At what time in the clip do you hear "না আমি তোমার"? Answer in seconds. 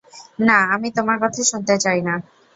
0.39-1.17